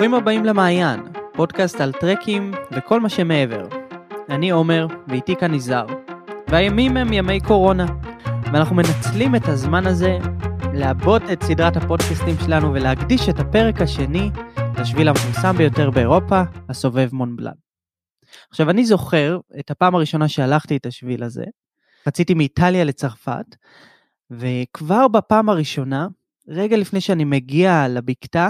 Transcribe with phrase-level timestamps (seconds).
[0.00, 1.00] ברוכים הבאים למעיין,
[1.32, 3.68] פודקאסט על טרקים וכל מה שמעבר.
[4.28, 5.86] אני עומר, ואיתי כאן יזהר.
[6.48, 7.86] והימים הם ימי קורונה,
[8.52, 10.18] ואנחנו מנצלים את הזמן הזה
[10.74, 14.30] לעבות את סדרת הפודקאסטים שלנו ולהקדיש את הפרק השני
[14.78, 17.52] לשביל המפורסם ביותר באירופה, הסובב מונבלן.
[18.50, 21.44] עכשיו, אני זוכר את הפעם הראשונה שהלכתי את השביל הזה,
[22.06, 23.56] רציתי מאיטליה לצרפת,
[24.30, 26.08] וכבר בפעם הראשונה,
[26.48, 28.48] רגע לפני שאני מגיע לבקתה,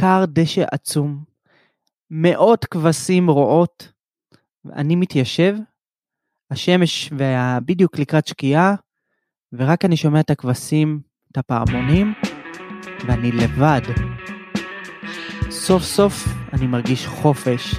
[0.00, 1.24] כר דשא עצום,
[2.10, 3.92] מאות כבשים רועות,
[4.72, 5.54] אני מתיישב,
[6.50, 7.12] השמש
[7.64, 8.74] בדיוק לקראת שקיעה,
[9.52, 11.00] ורק אני שומע את הכבשים,
[11.32, 12.14] את הפעמונים,
[13.06, 13.80] ואני לבד.
[15.50, 17.74] סוף סוף אני מרגיש חופש,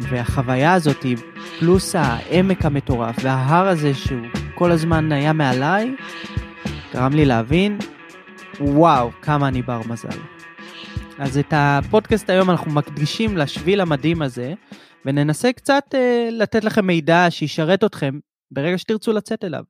[0.00, 1.06] והחוויה הזאת,
[1.58, 5.94] פלוס העמק המטורף, וההר הזה שהוא כל הזמן היה מעליי,
[6.92, 7.78] גרם לי להבין,
[8.60, 10.37] וואו, כמה אני בר מזל.
[11.18, 14.54] אז את הפודקאסט היום אנחנו מקדישים לשביל המדהים הזה,
[15.04, 18.18] וננסה קצת uh, לתת לכם מידע שישרת אתכם
[18.50, 19.64] ברגע שתרצו לצאת אליו.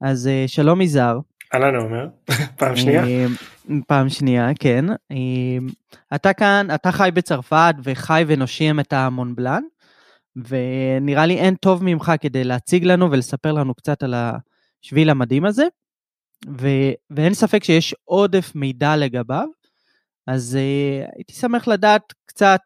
[0.00, 1.18] אז uh, שלום יזהר.
[1.54, 2.06] אהלן עומר,
[2.58, 3.04] פעם שנייה.
[3.04, 4.84] Uh, פעם שנייה, כן.
[4.90, 5.72] Uh,
[6.14, 9.62] אתה כאן, אתה חי בצרפת וחי ונושם את המונבלן,
[10.36, 15.64] ונראה לי אין טוב ממך כדי להציג לנו ולספר לנו קצת על השביל המדהים הזה,
[16.60, 16.68] ו,
[17.10, 19.61] ואין ספק שיש עודף מידע לגביו.
[20.26, 22.60] אז uh, הייתי שמח לדעת קצת,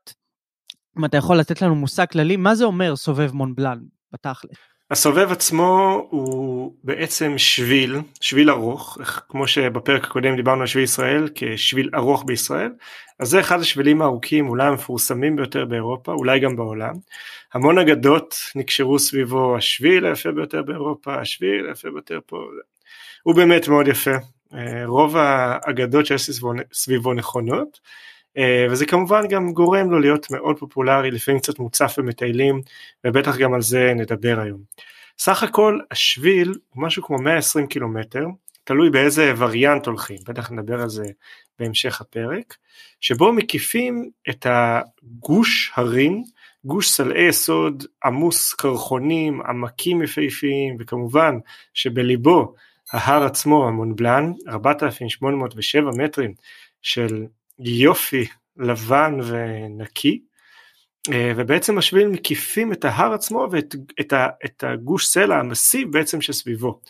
[0.99, 3.79] אם אתה יכול לתת לנו מושג כללי, מה זה אומר סובב מונבלן
[4.13, 4.57] בתכל'ס?
[4.91, 11.91] הסובב עצמו הוא בעצם שביל, שביל ארוך, כמו שבפרק הקודם דיברנו על שביל ישראל כשביל
[11.95, 12.73] ארוך בישראל,
[13.21, 16.95] אז זה אחד השבילים הארוכים, אולי המפורסמים ביותר באירופה, אולי גם בעולם.
[17.55, 22.37] המון אגדות נקשרו סביבו, השביל היפה ביותר באירופה, השביל היפה ביותר פה,
[23.23, 24.19] הוא באמת מאוד יפה, אה,
[24.87, 27.81] רוב האגדות שיש סביבו, סביבו נכונות
[28.39, 32.61] אה, וזה כמובן גם גורם לו להיות מאוד פופולרי לפעמים קצת מוצף במטיילים
[33.05, 34.61] ובטח גם על זה נדבר היום.
[35.19, 38.27] סך הכל השביל הוא משהו כמו 120 קילומטר
[38.65, 41.05] תלוי באיזה וריאנט הולכים בטח נדבר על זה
[41.59, 42.57] בהמשך הפרק
[43.01, 46.23] שבו מקיפים את הגוש הרים
[46.65, 51.39] גוש סלעי יסוד עמוס קרחונים עמקים יפהפיים וכמובן
[51.75, 52.55] שבליבו
[52.97, 56.35] ההר עצמו המונבלן 4807 מטרים
[56.83, 57.27] של
[57.59, 58.27] יופי
[58.57, 60.21] לבן ונקי
[61.13, 64.13] אה, ובעצם השבילים מקיפים את ההר עצמו ואת את,
[64.45, 66.81] את הגוש סלע המסיב בעצם שסביבו.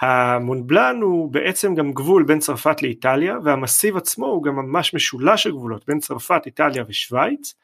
[0.00, 5.86] המונבלן הוא בעצם גם גבול בין צרפת לאיטליה והמסיב עצמו הוא גם ממש משולש הגבולות
[5.86, 7.54] בין צרפת, איטליה ושוויץ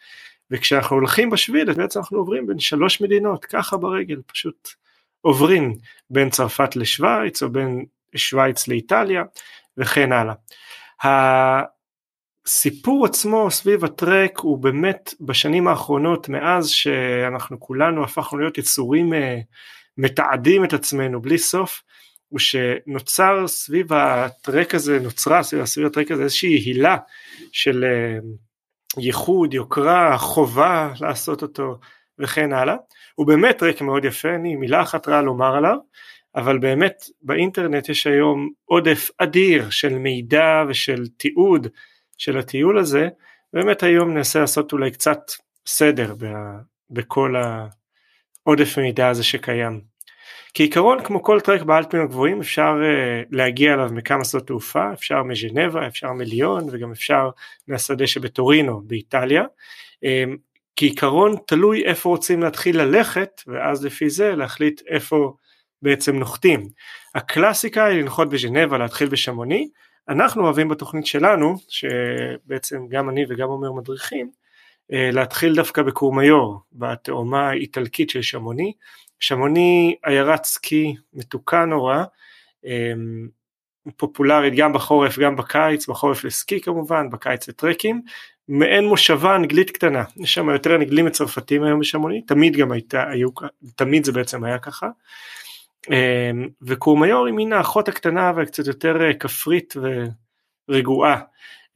[0.51, 4.69] וכשאנחנו הולכים בשביל בעצם אנחנו עוברים בין שלוש מדינות ככה ברגל פשוט
[5.21, 5.75] עוברים
[6.11, 7.85] בין צרפת לשוויץ או בין
[8.15, 9.23] שוויץ לאיטליה
[9.79, 10.35] וכן הלאה.
[12.47, 19.39] הסיפור עצמו סביב הטרק הוא באמת בשנים האחרונות מאז שאנחנו כולנו הפכנו להיות יצורים אה,
[19.99, 21.83] מתעדים את עצמנו בלי סוף
[22.29, 26.97] הוא שנוצר סביב הטרק הזה נוצרה סביב, סביב הטרק הזה איזושהי הילה
[27.53, 28.19] של אה,
[28.99, 31.79] ייחוד יוקרה חובה לעשות אותו
[32.19, 32.77] וכן הלאה.
[33.17, 35.77] הוא באמת טרק מאוד יפה, אין לי מילה אחת רעה לומר עליו,
[36.35, 41.67] אבל באמת באינטרנט יש היום עודף אדיר של מידע ושל תיעוד
[42.19, 43.09] של הטיול הזה,
[43.53, 45.19] באמת היום ננסה לעשות אולי קצת
[45.67, 46.15] סדר
[46.91, 47.35] בכל
[48.47, 49.81] העודף מידע הזה שקיים.
[50.55, 55.87] כעיקרון כמו כל טרק באלפים הגבוהים אפשר uh, להגיע אליו מכמה שדות תעופה, אפשר מז'נבה,
[55.87, 57.31] אפשר מליון וגם אפשר
[57.69, 59.45] מהשדה שבטורינו באיטליה.
[60.05, 60.37] Um,
[60.77, 65.35] כעיקרון תלוי איפה רוצים להתחיל ללכת ואז לפי זה להחליט איפה
[65.83, 66.69] בעצם נוחתים.
[67.15, 69.69] הקלאסיקה היא לנחות בז'נבה להתחיל בשמוני,
[70.09, 74.31] אנחנו אוהבים בתוכנית שלנו שבעצם גם אני וגם עומר מדריכים
[74.93, 78.73] אה, להתחיל דווקא בקורמיור בתאומה האיטלקית של שמוני.
[79.21, 82.05] שמוני עיירת סקי מתוקה נורא
[82.67, 82.93] אה,
[83.97, 88.03] פופולרית גם בחורף גם בקיץ, בחורף לסקי כמובן, בקיץ לטרקים,
[88.49, 93.29] מעין מושבה אנגלית קטנה, יש שם יותר אנגלים מצרפתים היום בשמוני, תמיד גם הייתה, היו,
[93.77, 94.89] תמיד זה בעצם היה ככה.
[95.91, 99.75] אמ, וקורמיור היא מין האחות הקטנה והקצת יותר אה, כפרית
[100.69, 101.21] ורגועה.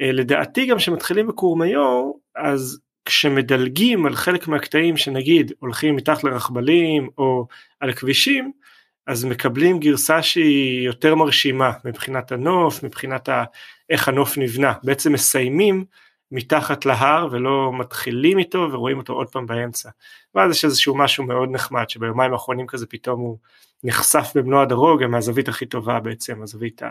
[0.01, 7.47] אה, לדעתי גם כשמתחילים בקורמיור, אז כשמדלגים על חלק מהקטעים שנגיד הולכים מתחת לרכבלים או
[7.81, 8.53] על כבישים,
[9.07, 13.45] אז מקבלים גרסה שהיא יותר מרשימה מבחינת הנוף, מבחינת ה...
[13.91, 15.85] איך הנוף נבנה, בעצם מסיימים
[16.33, 19.91] מתחת להר ולא מתחילים איתו ורואים אותו עוד פעם באמצע.
[20.35, 23.39] ואז יש איזשהו משהו מאוד נחמד שביומיים האחרונים כזה פתאום הוא
[23.85, 26.83] נחשף במלוא הדרוג מהזווית הכי טובה בעצם, הזווית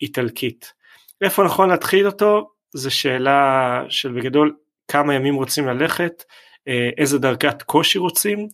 [0.00, 0.72] האיטלקית.
[1.20, 2.50] איפה נכון להתחיל אותו?
[2.72, 4.56] זה שאלה של בגדול
[4.88, 6.24] כמה ימים רוצים ללכת,
[6.68, 8.48] אה, איזה דרגת קושי רוצים,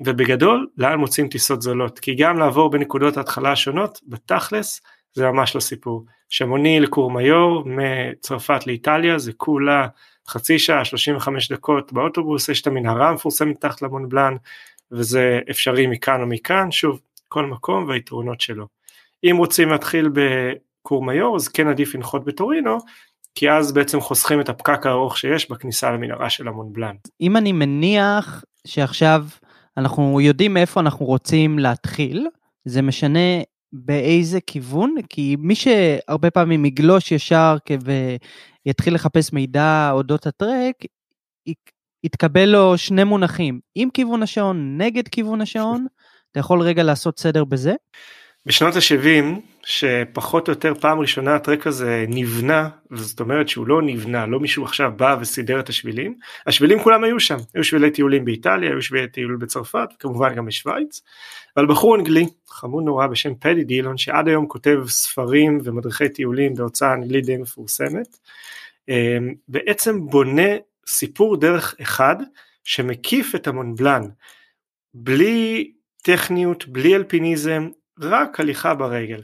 [0.00, 4.80] ובגדול לאן מוצאים טיסות זולות, כי גם לעבור בנקודות ההתחלה השונות, בתכלס
[5.18, 6.04] זה ממש לא סיפור.
[6.28, 9.86] שמוני לקורמיור מצרפת לאיטליה זה כולה
[10.28, 14.36] חצי שעה 35 דקות באוטובוס יש את המנהרה המפורסמת מתחת למונבלן
[14.92, 18.66] וזה אפשרי מכאן או מכאן שוב כל מקום והיתרונות שלו.
[19.24, 22.78] אם רוצים להתחיל בקורמיור אז כן עדיף לנחות בטורינו
[23.34, 26.94] כי אז בעצם חוסכים את הפקק הארוך שיש בכניסה למנהרה של המונבלן.
[27.20, 29.24] אם אני מניח שעכשיו
[29.76, 32.28] אנחנו יודעים מאיפה אנחנו רוצים להתחיל
[32.64, 33.40] זה משנה
[33.72, 34.94] באיזה כיוון?
[35.08, 37.56] כי מי שהרבה פעמים יגלוש ישר
[38.66, 40.74] ויתחיל לחפש מידע אודות הטרק,
[42.04, 45.86] יתקבל לו שני מונחים, עם כיוון השעון, נגד כיוון השעון,
[46.30, 47.74] אתה יכול רגע לעשות סדר בזה?
[48.46, 54.26] בשנות ה-70 שפחות או יותר פעם ראשונה הטרק הזה נבנה זאת אומרת שהוא לא נבנה
[54.26, 56.18] לא מישהו עכשיו בא וסידר את השבילים.
[56.46, 61.02] השבילים כולם היו שם היו שבילי טיולים באיטליה היו שבילי טיול בצרפת כמובן גם בשוויץ.
[61.56, 66.94] אבל בחור אנגלי חמוד נורא בשם פדי דילון שעד היום כותב ספרים ומדריכי טיולים בהוצאה
[66.94, 68.18] אנגלית די מפורסמת
[68.88, 70.50] אמ, בעצם בונה
[70.86, 72.16] סיפור דרך אחד
[72.64, 74.02] שמקיף את המונבלן.
[74.94, 75.72] בלי
[76.02, 77.68] טכניות בלי אלפיניזם
[78.00, 79.20] רק הליכה ברגל.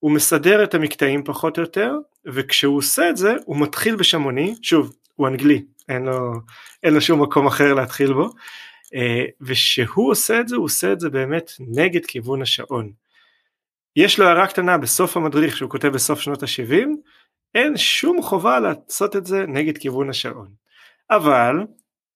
[0.00, 1.94] הוא מסדר את המקטעים פחות או יותר
[2.26, 6.32] וכשהוא עושה את זה הוא מתחיל בשמוני שוב הוא אנגלי אין לו,
[6.82, 8.30] אין לו שום מקום אחר להתחיל בו
[8.94, 12.92] אה, ושהוא עושה את זה הוא עושה את זה באמת נגד כיוון השעון.
[13.96, 16.88] יש לו הערה קטנה בסוף המדריך שהוא כותב בסוף שנות ה-70
[17.54, 20.48] אין שום חובה לעשות את זה נגד כיוון השעון.
[21.10, 21.56] אבל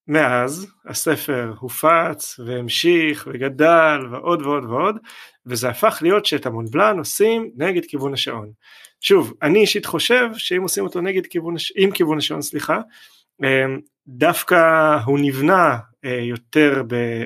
[0.08, 4.96] מאז הספר הופץ והמשיך וגדל ועוד ועוד ועוד
[5.46, 8.50] וזה הפך להיות שאת המונבלן עושים נגד כיוון השעון.
[9.00, 12.80] שוב אני אישית חושב שאם עושים אותו נגד כיוון עם כיוון השעון סליחה
[13.42, 16.82] אמ, דווקא הוא נבנה אה, יותר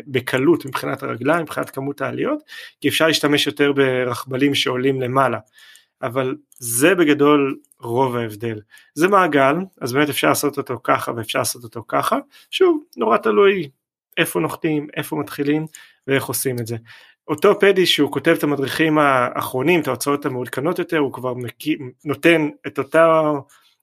[0.06, 2.42] בקלות מבחינת הרגליים מבחינת כמות העליות
[2.80, 5.38] כי אפשר להשתמש יותר ברכבלים שעולים למעלה
[6.02, 8.60] אבל זה בגדול רוב ההבדל.
[8.94, 12.18] זה מעגל, אז באמת אפשר לעשות אותו ככה ואפשר לעשות אותו ככה,
[12.50, 13.70] שוב, נורא תלוי
[14.16, 15.66] איפה נוחתים, איפה מתחילים
[16.06, 16.76] ואיך עושים את זה.
[17.28, 22.48] אותו פדי שהוא כותב את המדריכים האחרונים, את ההוצאות המעודכנות יותר, הוא כבר מקי, נותן
[22.66, 23.22] את אותה,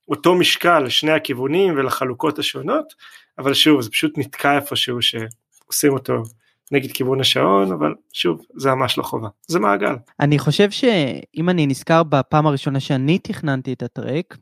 [0.07, 2.93] אותו משקל לשני הכיוונים ולחלוקות השונות,
[3.37, 6.23] אבל שוב זה פשוט נתקע איפשהו שעושים אותו
[6.71, 9.95] נגד כיוון השעון אבל שוב זה ממש לא חובה זה מעגל.
[10.19, 14.37] אני חושב שאם אני נזכר בפעם הראשונה שאני תכננתי את הטרק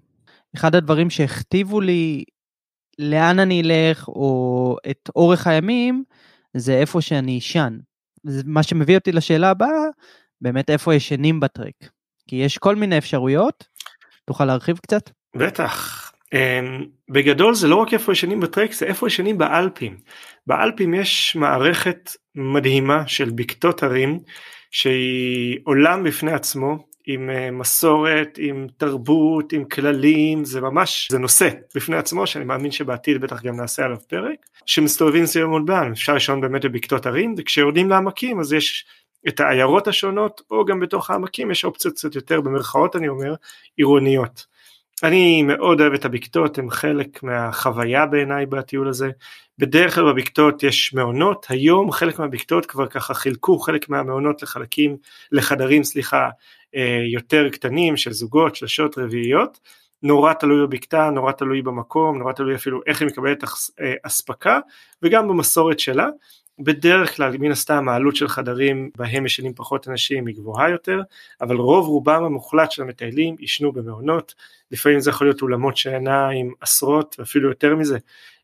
[0.56, 2.24] אחד הדברים שהכתיבו לי
[3.00, 6.04] לאן אני אלך או את אורך הימים
[6.58, 7.78] זה איפה שאני אשן.
[8.46, 9.84] מה שמביא אותי לשאלה הבאה
[10.42, 11.90] באמת איפה ישנים בטרק
[12.28, 13.68] כי יש כל מיני אפשרויות
[14.26, 15.10] תוכל להרחיב קצת?
[15.36, 16.03] בטח
[17.10, 19.98] בגדול זה לא רק איפה ישנים בטרק זה איפה ישנים באלפים.
[20.48, 24.20] באלפים יש מערכת מדהימה של בקתות הרים
[24.72, 31.50] שהיא עולם בפני עצמו עם אה, מסורת, עם תרבות, עם כללים, זה ממש, זה נושא
[31.76, 36.42] בפני עצמו שאני מאמין שבעתיד בטח גם נעשה עליו פרק, שמסתובבים סביב המולבן, אפשר לישון
[36.42, 38.86] באמת בבקתות הרים וכשיורדים לעמקים אז יש
[39.28, 43.34] את העיירות השונות או גם בתוך העמקים יש אופציות קצת יותר במרכאות אני אומר
[43.78, 44.53] עירוניות.
[45.04, 49.10] אני מאוד אוהב את הבקתות, הם חלק מהחוויה בעיניי בטיול הזה.
[49.58, 54.98] בדרך כלל בבקתות יש מעונות, היום חלק מהבקתות כבר ככה חילקו חלק מהמעונות לחלקים,
[55.32, 56.30] לחדרים סליחה,
[56.76, 59.60] אה, יותר קטנים של זוגות, שלשות, רביעיות.
[60.04, 63.44] נורא תלוי בבקתה, נורא תלוי במקום, נורא תלוי אפילו איך היא מקבלת
[63.80, 64.60] אה, אספקה
[65.02, 66.08] וגם במסורת שלה.
[66.60, 71.02] בדרך כלל מן הסתם העלות של חדרים בהם ישנים פחות אנשים היא גבוהה יותר,
[71.42, 74.36] אבל רוב רובם המוחלט של המטיילים ישנו במעונות,
[74.72, 77.98] לפעמים זה יכול להיות אולמות שינה עם עשרות ואפילו יותר מזה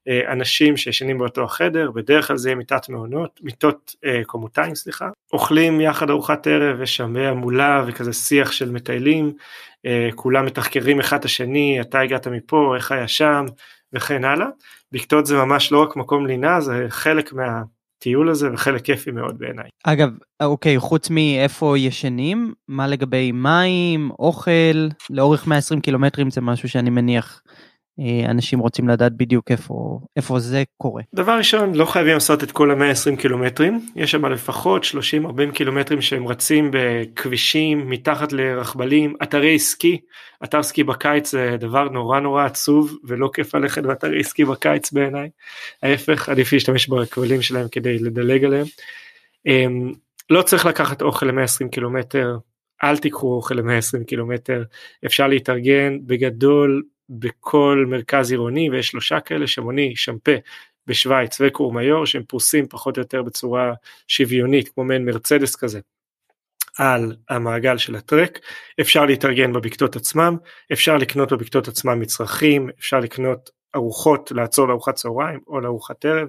[0.07, 5.09] אה, אנשים שישנים באותו החדר, בדרך כלל זה יהיה מיטת מעונות, מיטות אה, קומותיים סליחה,
[5.33, 9.33] אוכלים יחד ארוחת ערב, יש שם המולה וכזה שיח של מטיילים,
[9.85, 13.45] אה, כולם מתחקרים אחד את השני, אתה הגעת מפה, איך היה שם?
[13.93, 14.47] וכן הלאה,
[14.91, 17.61] בקתות זה ממש לא רק מקום לינה, זה חלק מה...
[17.99, 19.69] הטיול הזה וחלק כיפי מאוד בעיניי.
[19.83, 20.09] אגב,
[20.43, 27.41] אוקיי, חוץ מאיפה ישנים, מה לגבי מים, אוכל, לאורך 120 קילומטרים זה משהו שאני מניח
[28.29, 31.03] אנשים רוצים לדעת בדיוק איפה איפה זה קורה.
[31.15, 33.85] דבר ראשון לא חייבים לעשות את כל המאה 20 קילומטרים.
[33.95, 39.97] יש שם לפחות 30-40 קילומטרים שהם רצים בכבישים מתחת לרכבלים אתרי סקי
[40.43, 45.29] אתר סקי בקיץ זה דבר נורא נורא עצוב ולא כיף ללכת באתרי סקי בקיץ בעיניי.
[45.83, 48.65] ההפך עדיף להשתמש בכבלים שלהם כדי לדלג עליהם.
[49.45, 49.91] אמ,
[50.29, 52.37] לא צריך לקחת אוכל ל-120 קילומטר.
[52.83, 54.63] אל תיקחו אוכל ל-120 קילומטר.
[55.05, 55.97] אפשר להתארגן.
[56.05, 60.31] בגדול בכל מרכז עירוני ויש שלושה כאלה שמוני שמפה
[60.87, 63.73] בשוויץ וקורמיור שהם פרוסים פחות או יותר בצורה
[64.07, 65.79] שוויונית כמו מעין מרצדס כזה
[66.77, 68.39] על המעגל של הטרק,
[68.81, 70.37] אפשר להתארגן בבקתות עצמם,
[70.73, 76.27] אפשר לקנות בבקתות עצמם מצרכים, אפשר לקנות ארוחות, לעצור לארוחת צהריים או לארוחת ערב,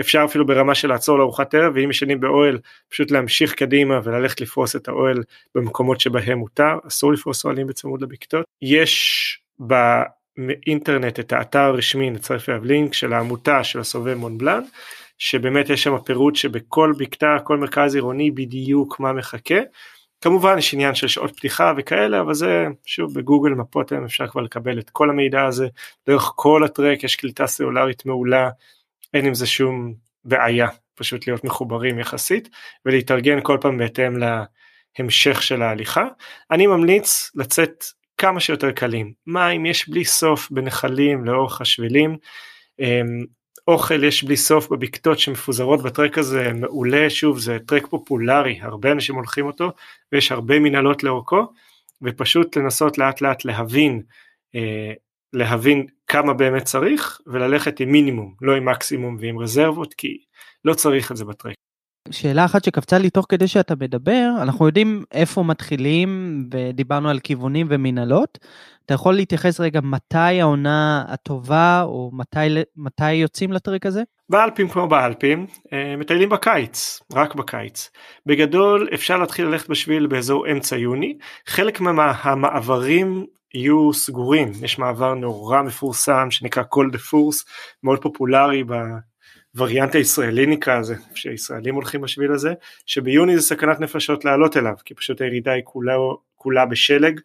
[0.00, 2.58] אפשר אפילו ברמה של לעצור לארוחת ערב ואם ישנים באוהל
[2.88, 5.22] פשוט להמשיך קדימה וללכת לפרוס את האוהל
[5.54, 8.44] במקומות שבהם מותר, אסור לפרוס אוהלים בצמוד לבקתות.
[8.62, 9.38] יש
[10.38, 14.62] באינטרנט את האתר הרשמי, נצרף אליו לינק של העמותה של הסובב מונבלן,
[15.18, 19.60] שבאמת יש שם פירוט שבכל בקתה, כל מרכז עירוני בדיוק מה מחכה.
[20.22, 24.40] כמובן יש עניין של שעות פתיחה וכאלה אבל זה שוב בגוגל מפות היום אפשר כבר
[24.40, 25.68] לקבל את כל המידע הזה
[26.06, 28.50] דרך כל הטרק יש קליטה סלולרית מעולה
[29.14, 32.48] אין עם זה שום בעיה פשוט להיות מחוברים יחסית
[32.86, 34.14] ולהתארגן כל פעם בהתאם
[34.98, 36.06] להמשך של ההליכה.
[36.50, 37.84] אני ממליץ לצאת
[38.22, 39.12] כמה שיותר קלים.
[39.26, 42.16] מים יש בלי סוף בנחלים לאורך השבילים.
[42.80, 43.24] אמ,
[43.68, 47.10] אוכל יש בלי סוף בבקתות שמפוזרות בטרק הזה מעולה.
[47.10, 49.72] שוב זה טרק פופולרי הרבה אנשים הולכים אותו
[50.12, 51.52] ויש הרבה מנהלות לאורכו
[52.02, 54.02] ופשוט לנסות לאט לאט להבין
[54.54, 54.92] אה,
[55.32, 60.18] להבין כמה באמת צריך וללכת עם מינימום לא עם מקסימום ועם רזרבות כי
[60.64, 61.54] לא צריך את זה בטרק.
[62.10, 67.66] שאלה אחת שקפצה לי תוך כדי שאתה מדבר, אנחנו יודעים איפה מתחילים ודיברנו על כיוונים
[67.70, 68.38] ומנהלות.
[68.86, 72.38] אתה יכול להתייחס רגע מתי העונה הטובה או מתי,
[72.76, 74.02] מתי יוצאים לטרק הזה?
[74.28, 77.90] באלפים כמו באלפים, אה, מטיילים בקיץ, רק בקיץ.
[78.26, 85.62] בגדול אפשר להתחיל ללכת בשביל באזור אמצע יוני, חלק מהמעברים יהיו סגורים, יש מעבר נורא
[85.62, 87.44] מפורסם שנקרא כל דה פורס,
[87.82, 88.64] מאוד פופולרי
[89.56, 92.52] הווריאנט הישראלי נקרא לזה, שישראלים הולכים בשביל הזה,
[92.86, 95.96] שביוני זה סכנת נפשות לעלות אליו, כי פשוט הירידה היא כולה,
[96.36, 97.20] כולה בשלג,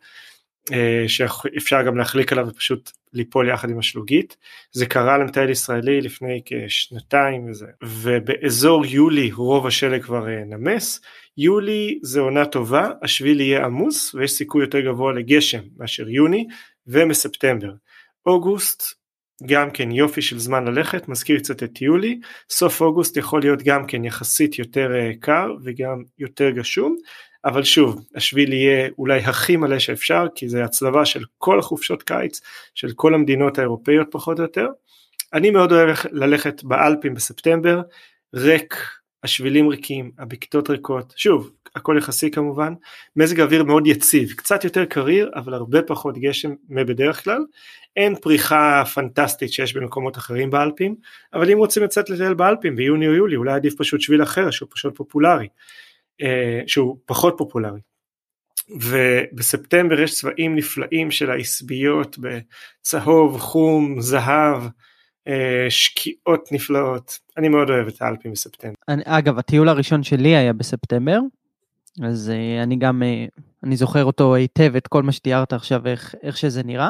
[0.72, 4.38] אה, שאפשר גם להחליק עליו ופשוט ליפול יחד עם השלוגית.
[4.72, 11.02] זה קרה למטייל ישראלי לפני כשנתיים וזה, ובאזור יולי רוב השלג כבר אה, נמס.
[11.38, 16.48] יולי זה עונה טובה, השביל יהיה עמוס ויש סיכוי יותר גבוה לגשם מאשר יוני
[16.88, 17.72] ומספטמבר.
[18.26, 18.84] אוגוסט
[19.46, 23.88] גם כן יופי של זמן ללכת, מזכיר קצת את יולי, סוף אוגוסט יכול להיות גם
[23.88, 26.96] כן יחסית יותר אה, קר וגם יותר גשום,
[27.46, 32.42] אבל שוב, השביל יהיה אולי הכי מלא שאפשר, כי זה הצלבה של כל החופשות קיץ,
[32.76, 34.68] של כל המדינות האירופאיות פחות או יותר.
[35.34, 37.82] אני מאוד אוהב ללכת באלפים בספטמבר,
[38.36, 38.76] ריק,
[39.24, 42.74] השבילים ריקים, הבקתות ריקות, שוב, הכל יחסי כמובן,
[43.16, 47.42] מזג האוויר מאוד יציב, קצת יותר קריר אבל הרבה פחות גשם מבדרך כלל,
[47.98, 50.96] אין פריחה פנטסטית שיש במקומות אחרים באלפים,
[51.34, 54.70] אבל אם רוצים לצאת לטייל באלפים ביוני או יולי אולי עדיף פשוט שביל אחר שהוא
[54.72, 55.48] פשוט פופולרי,
[56.22, 57.80] אה, שהוא פחות פופולרי.
[58.70, 64.64] ובספטמבר יש צבעים נפלאים של העשביות בצהוב, חום, זהב,
[65.28, 68.76] אה, שקיעות נפלאות, אני מאוד אוהב את האלפים בספטמבר.
[68.88, 71.20] אני, אגב, הטיול הראשון שלי היה בספטמבר,
[72.04, 73.04] אז uh, אני גם,
[73.64, 76.90] אני זוכר אותו היטב, את כל מה שתיארת עכשיו, איך, איך שזה נראה.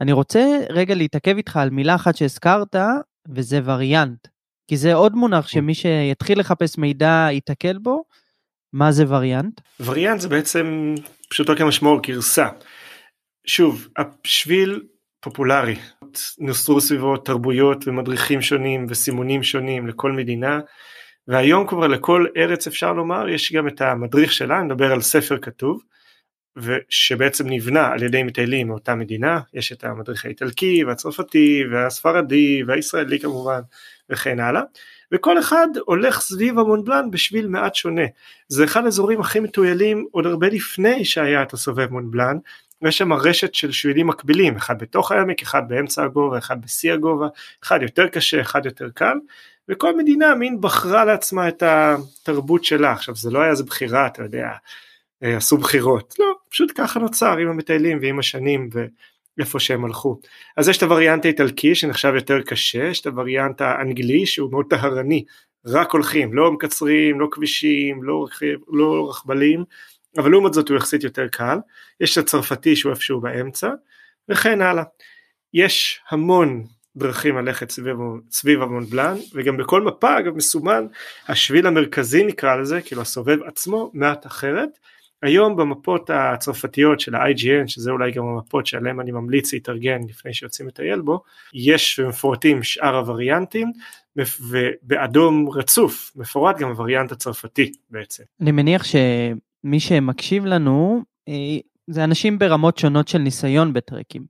[0.00, 2.76] אני רוצה רגע להתעכב איתך על מילה אחת שהזכרת,
[3.28, 4.28] וזה וריאנט.
[4.68, 5.50] כי זה עוד מונח אוקיי.
[5.50, 8.04] שמי שיתחיל לחפש מידע ייתקל בו.
[8.72, 9.60] מה זה וריאנט?
[9.80, 10.94] וריאנט זה בעצם
[11.30, 12.48] פשוטו כמשמעו גרסה.
[13.46, 14.82] שוב, השביל
[15.20, 15.76] פופולרי,
[16.38, 20.60] נוסרו סביבו תרבויות ומדריכים שונים וסימונים שונים לכל מדינה.
[21.28, 25.82] והיום כבר לכל ארץ אפשר לומר יש גם את המדריך שלה, נדבר על ספר כתוב,
[26.88, 33.60] שבעצם נבנה על ידי מטיילים מאותה מדינה, יש את המדריך האיטלקי והצרפתי והספרדי והישראלי כמובן
[34.10, 34.62] וכן הלאה,
[35.12, 38.02] וכל אחד הולך סביב המונבלן בשביל מעט שונה.
[38.48, 42.38] זה אחד האזורים הכי מטוילים עוד הרבה לפני שהיה את הסובב מונבלן,
[42.82, 47.28] ויש שם רשת של שבילים מקבילים, אחד בתוך העמק, אחד באמצע הגובה, אחד בשיא הגובה,
[47.64, 49.16] אחד יותר קשה, אחד יותר קל,
[49.68, 52.92] וכל מדינה מין בחרה לעצמה את התרבות שלה.
[52.92, 54.48] עכשיו זה לא היה איזה בחירה אתה יודע
[55.22, 56.14] עשו בחירות.
[56.18, 58.68] לא פשוט ככה נוצר עם המטיילים ועם השנים
[59.38, 60.20] ואיפה שהם הלכו.
[60.56, 65.24] אז יש את הווריאנט האיטלקי שנחשב יותר קשה יש את הווריאנט האנגלי שהוא מאוד טהרני.
[65.66, 68.26] רק הולכים לא מקצרים לא כבישים לא,
[68.68, 69.64] לא רכבלים
[70.18, 71.58] אבל לעומת זאת הוא יחסית יותר קל.
[72.00, 73.70] יש את הצרפתי שהוא איפשהו באמצע
[74.28, 74.84] וכן הלאה.
[75.54, 76.64] יש המון
[76.96, 77.96] דרכים ללכת סביב,
[78.30, 80.86] סביב המונבלן וגם בכל מפה אגב מסומן
[81.28, 84.78] השביל המרכזי נקרא לזה כאילו הסובב עצמו מעט אחרת
[85.22, 90.68] היום במפות הצרפתיות של ה-IGN שזה אולי גם המפות שעליהן אני ממליץ להתארגן לפני שיוצאים
[90.68, 91.22] לטייל בו
[91.54, 93.72] יש מפורטים שאר הווריאנטים
[94.40, 98.22] ובאדום רצוף מפורט גם הווריאנט הצרפתי בעצם.
[98.40, 104.26] אני מניח שמי שמקשיב לנו אה, זה אנשים ברמות שונות של ניסיון בטרקים.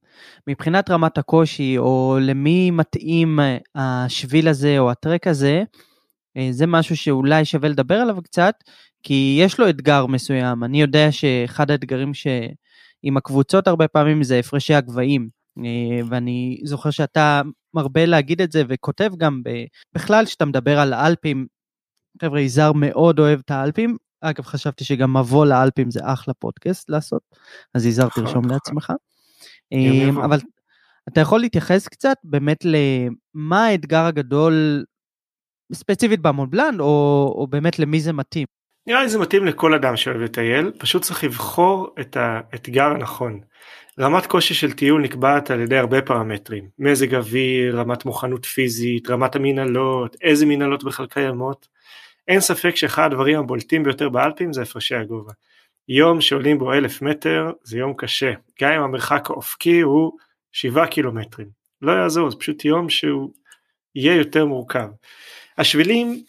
[0.46, 5.62] מבחינת רמת הקושי, או למי מתאים אה, השביל הזה או הטרק הזה,
[6.50, 8.54] זה משהו שאולי שווה לדבר עליו קצת,
[9.02, 10.64] כי יש לו אתגר מסוים.
[10.64, 12.26] אני יודע שאחד האתגרים ש...
[13.02, 15.28] עם הקבוצות הרבה פעמים זה הפרשי הגבהים,
[16.08, 17.42] ואני זוכר שאתה
[17.74, 19.42] מרבה להגיד את זה וכותב גם
[19.94, 21.46] בכלל כשאתה מדבר על האלפים,
[22.22, 27.22] חבר'ה, יזהר מאוד אוהב את האלפים, אגב, חשבתי שגם מבוא לאלפים זה אחלה פודקאסט לעשות,
[27.74, 28.50] אז יזהר נכון, תרשום נכון.
[28.50, 28.92] לעצמך.
[29.72, 30.38] אמ, אבל
[31.08, 34.84] אתה יכול להתייחס קצת באמת למה האתגר הגדול
[35.74, 38.46] ספציפית במונבלן, או, או באמת למי זה מתאים?
[38.86, 43.40] נראה לי זה מתאים לכל אדם שאוהב לטייל, פשוט צריך לבחור את האתגר הנכון.
[44.00, 49.36] רמת קושי של טיול נקבעת על ידי הרבה פרמטרים, מזג אוויר, רמת מוכנות פיזית, רמת
[49.36, 51.68] המנהלות, איזה מנהלות בכלל קיימות.
[52.28, 55.32] אין ספק שאחד הדברים הבולטים ביותר באלפים זה הפרשי הגובה.
[55.88, 60.12] יום שעולים בו אלף מטר זה יום קשה, גם אם המרחק האופקי הוא
[60.52, 61.48] שבעה קילומטרים.
[61.82, 63.30] לא יעזור, זה פשוט יום שהוא
[63.94, 64.88] יהיה יותר מורכב.
[65.58, 66.22] השבילים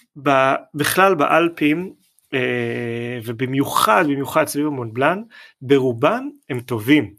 [0.75, 1.93] בכלל באלפים
[2.33, 5.21] אה, ובמיוחד במיוחד סביב המונבלן
[5.61, 7.13] ברובם הם טובים.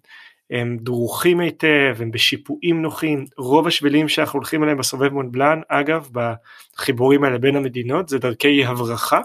[0.50, 6.08] הם דרוכים היטב, הם בשיפועים נוחים, רוב השבילים שאנחנו הולכים אליהם בסובב מונבלן, אגב,
[6.74, 9.20] בחיבורים האלה בין המדינות, זה דרכי הברחה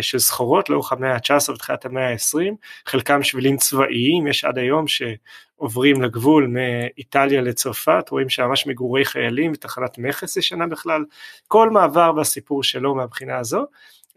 [0.00, 2.54] של סחורות לאורך המאה ה-19 ותחילת המאה ה-20,
[2.86, 9.98] חלקם שבילים צבאיים, יש עד היום שעוברים לגבול מאיטליה לצרפת, רואים שממש מגורי חיילים ותחנת
[9.98, 11.04] מכס ישנה בכלל,
[11.48, 13.66] כל מעבר והסיפור שלו מהבחינה הזו,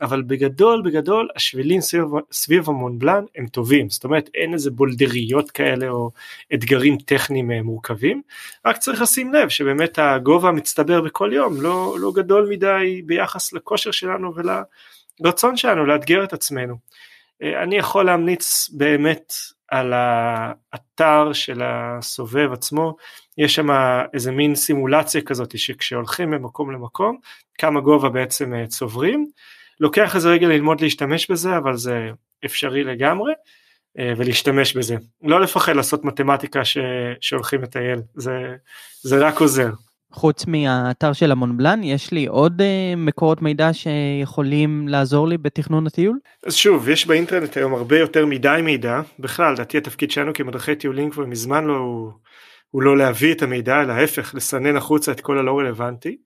[0.01, 5.89] אבל בגדול בגדול השבילים סביב, סביב המונבלן הם טובים זאת אומרת אין איזה בולדריות כאלה
[5.89, 6.11] או
[6.53, 8.21] אתגרים טכניים אה, מורכבים
[8.65, 13.91] רק צריך לשים לב שבאמת הגובה המצטבר בכל יום לא, לא גדול מדי ביחס לכושר
[13.91, 14.33] שלנו
[15.21, 16.75] ולרצון שלנו לאתגר את עצמנו.
[17.43, 19.33] אה, אני יכול להמליץ באמת
[19.67, 22.95] על האתר של הסובב עצמו,
[23.37, 23.67] יש שם
[24.13, 27.17] איזה מין סימולציה כזאת שכשהולכים ממקום למקום,
[27.57, 29.27] כמה גובה בעצם אה, צוברים,
[29.79, 32.09] לוקח איזה רגע ללמוד להשתמש בזה אבל זה
[32.45, 33.33] אפשרי לגמרי
[33.99, 36.77] אה, ולהשתמש בזה לא לפחד לעשות מתמטיקה ש...
[37.21, 38.55] שהולכים לטייל זה,
[39.01, 39.69] זה רק עוזר.
[40.15, 42.63] חוץ מהאתר של המונבלן יש לי עוד uh,
[42.97, 46.19] מקורות מידע שיכולים לעזור לי בתכנון הטיול?
[46.45, 51.09] אז שוב יש באינטרנט היום הרבה יותר מדי מידע בכלל לדעתי התפקיד שלנו כמדרכי טיולים
[51.09, 52.11] כבר מזמן לא הוא,
[52.71, 56.17] הוא לא להביא את המידע אלא ההפך לסנן החוצה את כל הלא רלוונטי.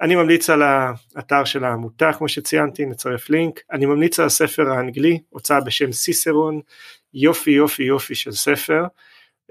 [0.00, 5.18] אני ממליץ על האתר של העמותה כמו שציינתי נצרף לינק אני ממליץ על הספר האנגלי
[5.28, 6.60] הוצאה בשם סיסרון
[7.14, 8.88] יופי יופי יופי של ספר אה,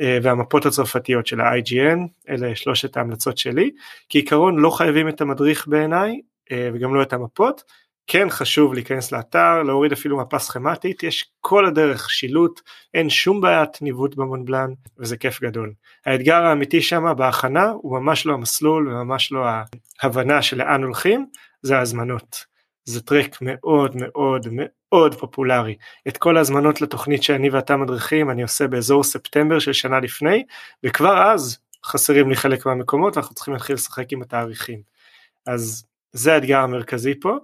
[0.02, 3.72] והמפות הצרפתיות של ה-IGN אלה שלושת ההמלצות שלי
[4.10, 7.64] כעיקרון לא חייבים את המדריך בעיניי אה, וגם לא את המפות
[8.08, 12.62] כן חשוב להיכנס לאתר, להוריד אפילו מפה סכמטית, יש כל הדרך שילוט,
[12.94, 15.74] אין שום בעיית ניווט במונבלן וזה כיף גדול.
[16.06, 19.46] האתגר האמיתי שם בהכנה הוא ממש לא המסלול וממש לא
[20.02, 21.26] ההבנה של לאן הולכים,
[21.62, 22.46] זה ההזמנות.
[22.86, 24.48] זה טרק מאוד מאוד
[24.96, 25.76] מאוד פופולרי.
[26.08, 30.44] את כל ההזמנות לתוכנית שאני ואתה מדריכים אני עושה באזור ספטמבר של שנה לפני,
[30.84, 34.80] וכבר אז חסרים לי חלק מהמקומות ואנחנו צריכים להתחיל לשחק עם התאריכים.
[35.48, 37.38] אז זה האתגר המרכזי פה.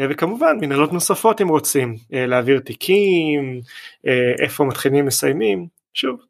[0.00, 3.60] אה, וכמובן מנהלות נוספות אם רוצים אה, להעביר תיקים,
[4.06, 6.20] אה, איפה מתחילים מסיימים, שוב,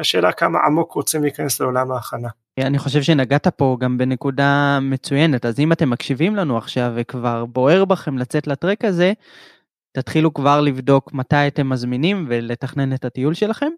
[0.00, 2.28] השאלה כמה עמוק רוצים להיכנס לעולם ההכנה.
[2.58, 7.84] אני חושב שנגעת פה גם בנקודה מצוינת, אז אם אתם מקשיבים לנו עכשיו וכבר בוער
[7.84, 9.12] בכם לצאת לטרק הזה,
[9.94, 13.70] תתחילו כבר לבדוק מתי אתם מזמינים ולתכנן את הטיול שלכם.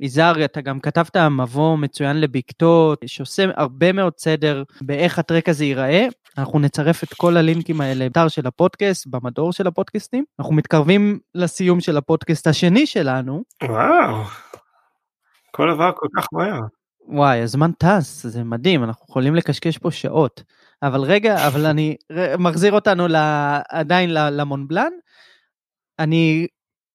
[0.00, 6.06] יזהר, אתה גם כתבת מבוא מצוין לבקתות, שעושה הרבה מאוד סדר באיך הטרק הזה ייראה.
[6.38, 10.24] אנחנו נצרף את כל הלינקים האלה באתר של הפודקאסט, במדור של הפודקאסטים.
[10.38, 13.42] אנחנו מתקרבים לסיום של הפודקאסט השני שלנו.
[13.62, 14.24] וואו,
[15.50, 16.60] כל דבר כל כך מהר.
[17.08, 20.42] וואי, הזמן טס, זה מדהים, אנחנו יכולים לקשקש פה שעות.
[20.82, 21.96] אבל רגע, אבל אני
[22.38, 23.06] מחזיר אותנו
[23.68, 24.90] עדיין למונבלן.
[25.98, 26.46] אני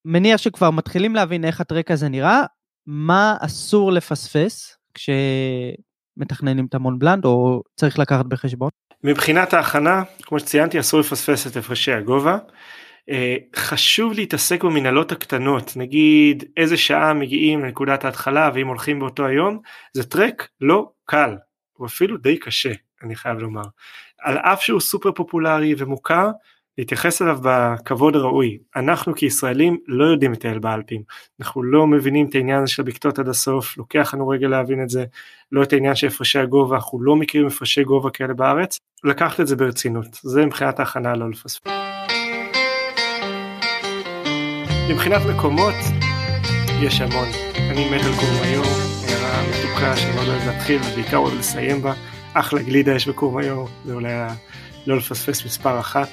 [0.06, 2.44] מניח שכבר מתחילים להבין איך הטרק הזה נראה,
[2.88, 8.70] מה אסור לפספס כשמתכננים את המון בלנד או צריך לקחת בחשבון?
[9.04, 12.38] מבחינת ההכנה, כמו שציינתי, אסור לפספס את הפרשי הגובה.
[13.10, 19.60] אה, חשוב להתעסק במנהלות הקטנות, נגיד איזה שעה מגיעים לנקודת ההתחלה ואם הולכים באותו היום,
[19.94, 21.36] זה טרק לא קל,
[21.74, 22.72] הוא אפילו די קשה,
[23.04, 23.64] אני חייב לומר.
[24.20, 26.30] על אף שהוא סופר פופולרי ומוכר,
[26.82, 28.58] להתייחס אליו בכבוד הראוי.
[28.76, 31.02] אנחנו כישראלים לא יודעים לטייל באלפים,
[31.40, 35.06] אנחנו לא מבינים את העניין של הבקתות עד הסוף, לוקח לנו רגע להבין את זה,
[35.52, 39.48] לא את העניין של הפרשי הגובה, אנחנו לא מכירים הפרשי גובה כאלה בארץ, לקחת את
[39.48, 41.72] זה ברצינות, זה מבחינת ההכנה לא לפספס.
[44.90, 45.76] מבחינת מקומות,
[46.82, 47.28] יש המון.
[47.56, 48.66] אני מת על קורמיור,
[49.08, 51.94] הערה מתוקה שאני מאוד אוהב להתחיל ובעיקר אוהב לסיים בה.
[52.34, 54.14] אחלה גלידה יש בקורמיור, זה אולי
[54.88, 56.10] לא לפספס מספר אחת.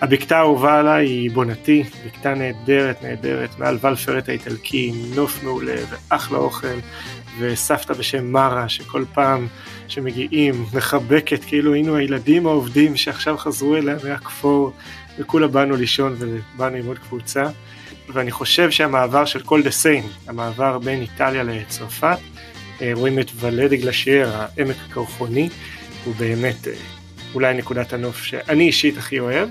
[0.00, 6.78] הבקתה האהובה עליי היא בונתי, בקתה נהדרת נהדרת, מעל ולפרט האיטלקי, נוף מעולה ואחלה אוכל,
[7.38, 9.46] וסבתא בשם מרה שכל פעם
[9.88, 14.72] שמגיעים מחבקת כאילו היינו הילדים העובדים שעכשיו חזרו אליה מהכפור
[15.18, 17.44] וכולה באנו לישון ובאנו עם עוד קבוצה.
[18.12, 22.18] ואני חושב שהמעבר של כל דה סיין, המעבר בין איטליה לצרפת,
[22.82, 25.48] אה, רואים את ולדה גלשייר, העמק הקרחוני,
[26.04, 26.72] הוא באמת אה,
[27.34, 29.48] אולי נקודת הנוף שאני אישית הכי אוהב,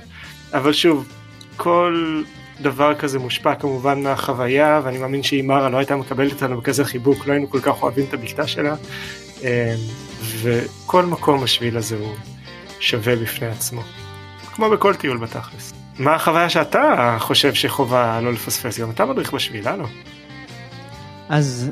[0.54, 1.08] אבל שוב,
[1.56, 2.24] כל
[2.62, 7.28] דבר כזה מושפע כמובן מהחוויה, ואני מאמין שאם מרה לא הייתה מקבלת אותנו בכזה חיבוק,
[7.28, 8.76] לא היינו כל כך אוהבים את הבקתה שלה,
[9.44, 9.76] אה,
[10.42, 12.16] וכל מקום בשביל הזה הוא
[12.80, 13.82] שווה בפני עצמו,
[14.54, 15.74] כמו בכל טיול בתכלס.
[16.00, 18.80] מה החוויה שאתה חושב שחובה לא לפספס?
[18.80, 19.86] גם אתה מדריך בשבילה, לא?
[21.30, 21.72] אז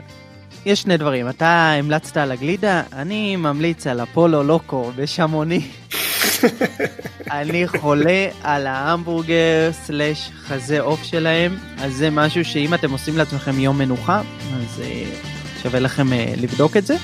[0.66, 5.62] יש שני דברים, אתה המלצת על הגלידה, אני ממליץ על אפולו לוקו בשמוני.
[7.32, 13.60] אני חולה על ההמבורגר סלאש חזה עוף שלהם, אז זה משהו שאם אתם עושים לעצמכם
[13.60, 14.22] יום מנוחה,
[14.54, 16.96] אז uh, שווה לכם uh, לבדוק את זה.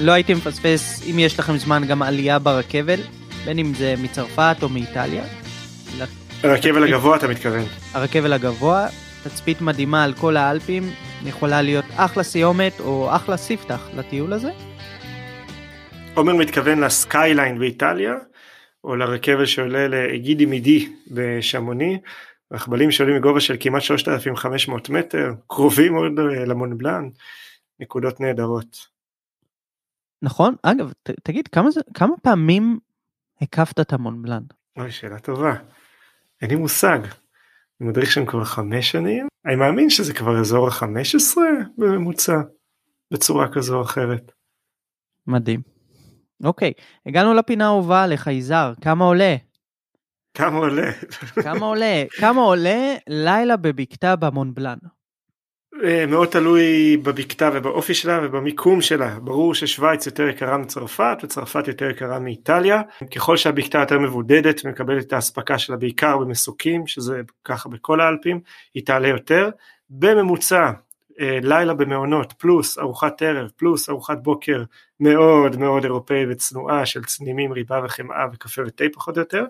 [0.00, 3.00] לא הייתי מפספס, אם יש לכם זמן, גם עלייה ברכבל,
[3.44, 5.24] בין אם זה מצרפת או מאיטליה.
[6.42, 7.64] הרכבל הגבוה אתה מתכוון.
[7.94, 8.86] הרכבל הגבוה,
[9.22, 10.90] תצפית מדהימה על כל האלפים,
[11.24, 14.50] יכולה להיות אחלה סיומת או אחלה ספתח לטיול הזה.
[16.14, 18.14] עומר מתכוון לסקייליין באיטליה,
[18.84, 22.00] או לרכבל שעולה לאגידי מידי בשמוני,
[22.52, 26.12] רכבלים שעולים מגובה של כמעט 3,500 מטר, קרובים מאוד
[26.46, 27.08] למון בלאן,
[27.80, 28.86] נקודות נהדרות.
[30.22, 32.78] נכון, אגב, ת, תגיד, כמה, זה, כמה פעמים
[33.40, 34.42] הקפת את המון בלאן?
[34.78, 35.54] אוי, שאלה טובה.
[36.42, 36.98] אין לי מושג.
[37.80, 42.40] אני מדריך שם כבר חמש שנים, אני מאמין שזה כבר אזור החמש עשרה בממוצע,
[43.12, 44.32] בצורה כזו או אחרת.
[45.26, 45.60] מדהים.
[46.44, 46.72] אוקיי,
[47.06, 49.36] הגענו לפינה האהובה לחייזר, כמה עולה?
[50.34, 50.90] כמה עולה?
[51.42, 52.04] כמה עולה?
[52.20, 54.76] כמה עולה לילה בבקתה במונבלן?
[55.84, 59.18] אה, מאוד תלוי בבקתה ובאופי שלה ובמיקום שלה.
[59.20, 62.82] ברור ששוויץ יותר יקרה מצרפת וצרפת יותר יקרה מאיטליה.
[63.14, 68.40] ככל שהבקתה יותר מבודדת ומקבלת את האספקה שלה בעיקר במסוקים, שזה ככה בכל האלפים,
[68.74, 69.50] היא תעלה יותר.
[69.90, 70.70] בממוצע
[71.20, 74.64] לילה במעונות פלוס ארוחת ערב פלוס ארוחת בוקר
[75.00, 79.44] מאוד מאוד אירופאי וצנועה של צנימים ריבה וחמאה וקפה ותה פחות או יותר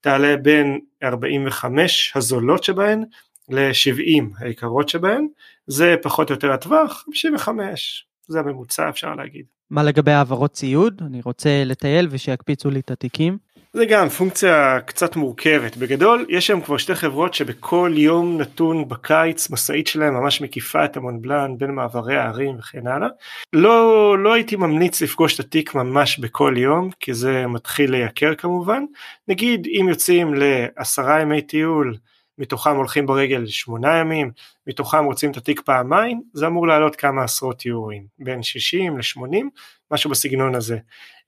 [0.00, 3.04] תעלה בין 45 הזולות שבהן
[3.48, 5.26] ל-70 היקרות שבהן
[5.66, 9.44] זה פחות או יותר הטווח 55 זה הממוצע אפשר להגיד.
[9.70, 13.38] מה לגבי העברות ציוד אני רוצה לטייל ושיקפיצו לי את התיקים.
[13.72, 19.50] זה גם פונקציה קצת מורכבת בגדול יש שם כבר שתי חברות שבכל יום נתון בקיץ
[19.50, 23.08] משאית שלהם ממש מקיפה את המונבלן בין מעברי הערים וכן הלאה.
[23.52, 28.84] לא, לא הייתי ממליץ לפגוש את התיק ממש בכל יום כי זה מתחיל לייקר כמובן
[29.28, 31.96] נגיד אם יוצאים לעשרה ימי טיול
[32.40, 34.30] מתוכם הולכים ברגל שמונה ימים,
[34.66, 39.44] מתוכם רוצים את התיק פעמיים, זה אמור לעלות כמה עשרות יורים, בין 60 ל-80,
[39.90, 40.78] משהו בסגנון הזה.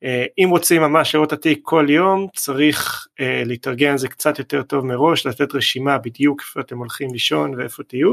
[0.04, 4.38] אה, אם רוצים ממש לראות את התיק כל יום, צריך אה, להתארגן על זה קצת
[4.38, 8.12] יותר טוב מראש, לתת רשימה בדיוק איפה אתם הולכים לישון ואיפה תהיו.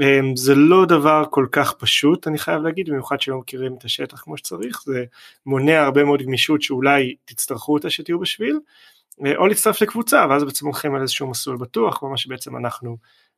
[0.00, 4.20] אה, זה לא דבר כל כך פשוט אני חייב להגיד במיוחד שלא מכירים את השטח
[4.20, 5.04] כמו שצריך זה
[5.46, 8.58] מונע הרבה מאוד גמישות שאולי תצטרכו אותה שתהיו בשביל
[9.36, 12.96] או להצטרף לקבוצה ואז בעצם הולכים על איזשהו מסלול בטוח כמו מה שבעצם אנחנו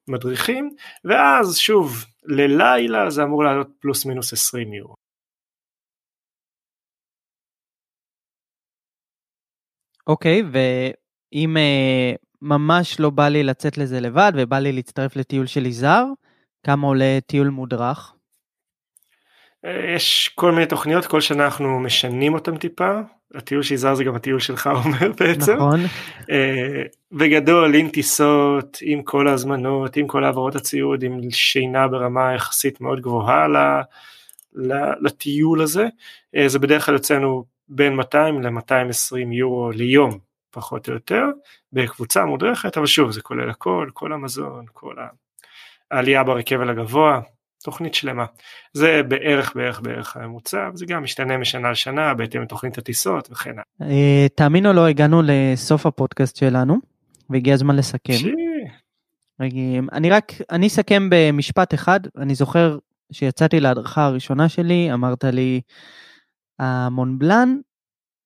[0.09, 0.71] מדריכים
[1.05, 4.95] ואז שוב ללילה זה אמור לעלות פלוס מינוס 20 יורו.
[10.07, 15.47] אוקיי okay, ואם uh, ממש לא בא לי לצאת לזה לבד ובא לי להצטרף לטיול
[15.47, 16.05] של יזהר
[16.66, 18.20] כמה עולה טיול מודרך?
[19.64, 23.01] יש כל מיני תוכניות כל שנה אנחנו משנים אותם טיפה
[23.35, 25.57] הטיול שיזהר זה גם הטיול שלך אומר בעצם.
[25.57, 25.81] נכון.
[26.31, 32.81] אה, בגדול עם טיסות עם כל ההזמנות עם כל העברות הציוד עם שינה ברמה יחסית
[32.81, 33.46] מאוד גבוהה
[35.01, 35.87] לטיול הזה
[36.37, 40.18] אה, זה בדרך כלל יוצאנו בין 200 ל-220 יורו ליום
[40.51, 41.25] פחות או יותר
[41.73, 44.94] בקבוצה מודרכת אבל שוב זה כולל הכל כל המזון כל
[45.90, 47.20] העלייה ברכבל הגבוה
[47.62, 48.25] תוכנית שלמה.
[48.73, 53.92] זה בערך בערך בערך הממוצע, וזה גם משתנה משנה לשנה בהתאם לתוכנית הטיסות וכן הלאה.
[53.92, 56.77] אה, תאמין או לא, הגענו לסוף הפודקאסט שלנו,
[57.31, 58.12] והגיע הזמן לסכם.
[59.92, 62.79] אני רק, אני אסכם במשפט אחד, אני זוכר
[63.12, 65.61] שיצאתי להדרכה הראשונה שלי, אמרת לי,
[66.59, 67.57] המונבלן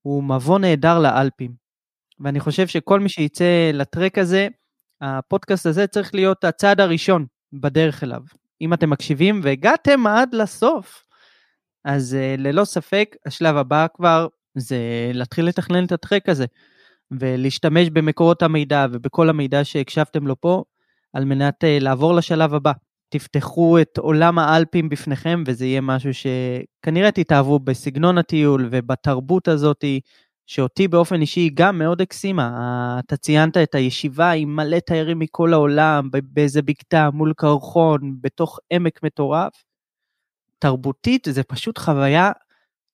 [0.03, 1.65] הוא מבוא נהדר לאלפים.
[2.21, 4.49] ואני חושב שכל מי שיצא לטרק הזה,
[5.01, 8.21] הפודקאסט הזה צריך להיות הצעד הראשון בדרך אליו.
[8.61, 11.05] אם אתם מקשיבים והגעתם עד לסוף,
[11.85, 14.79] אז uh, ללא ספק השלב הבא כבר זה
[15.15, 16.45] להתחיל לתכנן את הטרק הזה,
[17.11, 20.65] ולהשתמש במקורות המידע ובכל המידע שהקשבתם לו פה,
[21.13, 22.73] על מנת uh, לעבור לשלב הבא.
[23.09, 30.01] תפתחו את עולם האלפים בפניכם, וזה יהיה משהו שכנראה תתאהבו בסגנון הטיול ובתרבות הזאתי,
[30.47, 33.01] שאותי באופן אישי גם מאוד הקסימה.
[33.05, 39.03] אתה ציינת את הישיבה עם מלא תיירים מכל העולם, באיזה בקתה מול קרחון, בתוך עמק
[39.03, 39.65] מטורף.
[40.59, 42.33] תרבותית זה פשוט חוויה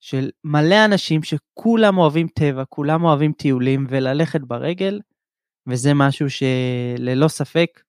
[0.00, 5.00] של מלא אנשים שכולם אוהבים טבע, כולם אוהבים טיולים וללכת ברגל,
[5.66, 7.80] וזה משהו שללא ספק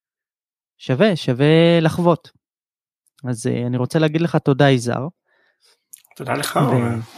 [0.78, 2.32] שווה, שווה לחוות.
[3.30, 5.08] אז אה, אני רוצה להגיד לך תודה יזהר.
[6.16, 6.60] תודה לך,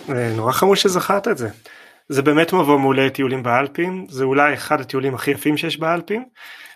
[0.07, 0.35] ו...
[0.35, 1.49] נורא חמוד שזכרת את זה.
[2.09, 6.25] זה באמת מבוא מעולה טיולים באלפים, זה אולי אחד הטיולים הכי יפים שיש באלפים.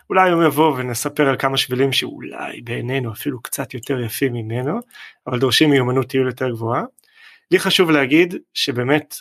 [0.10, 4.80] אולי היום יבוא ונספר על כמה שבילים שאולי בעינינו אפילו קצת יותר יפים ממנו,
[5.28, 6.84] אבל דורשים מיומנות טיול יותר גבוהה.
[7.52, 9.16] לי חשוב להגיד שבאמת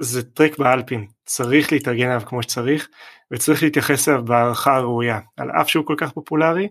[0.00, 2.88] זה טרק באלפים, צריך להתארגן עליו כמו שצריך,
[3.30, 5.20] וצריך להתייחס אליו בהערכה הראויה.
[5.36, 6.68] על אף שהוא כל כך פופולרי,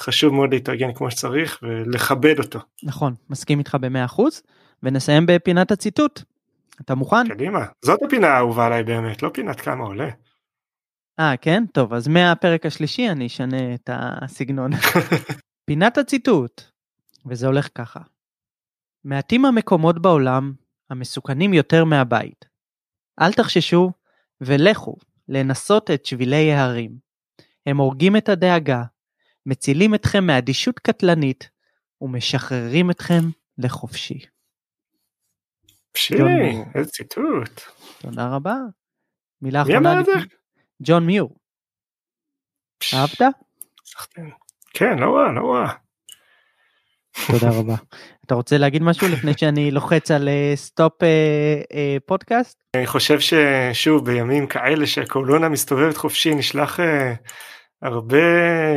[0.00, 2.58] חשוב מאוד להתארגן כמו שצריך ולכבד אותו.
[2.82, 4.42] נכון, מסכים איתך במאה אחוז,
[4.82, 6.22] ונסיים בפינת הציטוט.
[6.80, 7.28] אתה מוכן?
[7.28, 10.08] קדימה, זאת הפינה האהובה עליי באמת, לא פינת כמה עולה.
[11.20, 11.64] אה, כן?
[11.72, 14.70] טוב, אז מהפרק השלישי אני אשנה את הסגנון.
[15.66, 16.62] פינת הציטוט,
[17.26, 18.00] וזה הולך ככה.
[19.04, 20.52] מעטים המקומות בעולם
[20.90, 22.44] המסוכנים יותר מהבית.
[23.20, 23.92] אל תחששו
[24.40, 24.96] ולכו
[25.28, 26.98] לנסות את שבילי ההרים.
[27.66, 28.82] הם הורגים את הדאגה,
[29.46, 31.50] מצילים אתכם מאדישות קטלנית
[32.00, 33.22] ומשחררים אתכם
[33.58, 34.18] לחופשי.
[35.96, 36.14] פשי,
[36.74, 37.60] איזה ציטוט.
[38.00, 38.54] תודה רבה.
[39.42, 39.80] מילה אחרונה.
[39.80, 40.12] מי אמר את זה?
[40.82, 41.36] ג'ון מיור.
[42.94, 43.34] אהבת?
[44.74, 45.72] כן, לא רע, לא רע.
[47.26, 47.74] תודה רבה.
[48.26, 51.08] אתה רוצה להגיד משהו לפני שאני לוחץ על סטופ אה,
[51.72, 52.64] אה, פודקאסט?
[52.76, 57.14] אני חושב ששוב בימים כאלה שהקורונה מסתובבת חופשי נשלח אה,
[57.82, 58.18] הרבה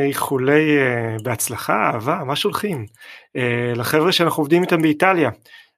[0.02, 0.78] איחולי
[1.22, 2.86] בהצלחה, אהבה, מה שולחים?
[3.76, 5.30] לחבר'ה שאנחנו עובדים איתם באיטליה,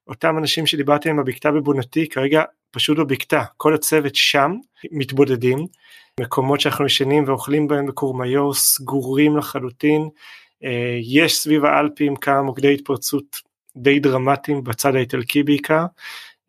[0.09, 4.53] אותם אנשים שדיברתי עליהם בבקתה בבונאטי כרגע פשוט בבקתה, כל הצוות שם
[4.93, 5.67] מתבודדים,
[6.21, 10.09] מקומות שאנחנו ישנים ואוכלים בהם בקורמאיור סגורים לחלוטין,
[10.65, 13.37] אה, יש סביב האלפים כמה מוקדי התפרצות
[13.77, 15.85] די דרמטיים בצד האיטלקי בעיקר,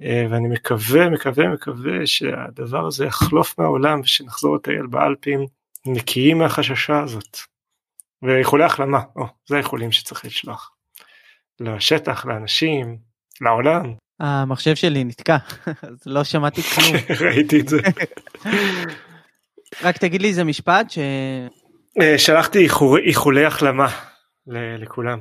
[0.02, 5.46] אה, ואני מקווה, מקווה, מקווה שהדבר הזה יחלוף מהעולם ושנחזור לטייל באלפים
[5.86, 7.38] נקיים מהחששה הזאת.
[8.22, 10.72] ואיחולי החלמה, או, זה האיחולים שצריך לשלוח.
[11.60, 12.98] לשטח, לאנשים,
[13.42, 13.94] לעולם.
[14.20, 15.38] המחשב שלי נתקע,
[15.82, 16.96] אז לא שמעתי כלום.
[17.28, 17.78] ראיתי את זה.
[19.84, 20.98] רק תגיד לי איזה משפט ש...
[22.02, 22.68] אה, שלחתי
[23.06, 23.88] איחולי החלמה
[24.48, 25.20] לכולם.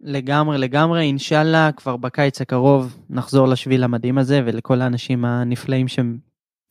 [0.00, 5.98] לגמרי לגמרי אינשאללה כבר בקיץ הקרוב נחזור לשביל המדהים הזה ולכל האנשים הנפלאים ש...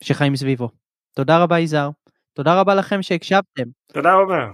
[0.02, 0.68] שחיים סביבו.
[1.14, 1.90] תודה רבה יזהר.
[2.34, 3.64] תודה רבה לכם שהקשבתם.
[3.92, 4.50] תודה רבה.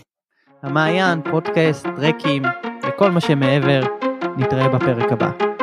[0.63, 2.43] המעיין, פודקאסט, טרקים
[2.89, 3.81] וכל מה שמעבר,
[4.37, 5.56] נתראה בפרק הבא.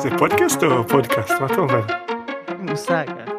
[0.00, 1.30] זה פודקאסט או פודקאסט?
[1.40, 1.80] מה אתה אומר?
[2.58, 3.29] מושג.